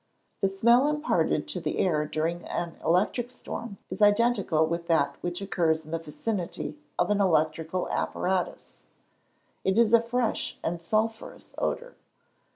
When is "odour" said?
11.59-11.93